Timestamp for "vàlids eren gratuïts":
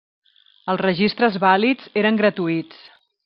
1.45-2.81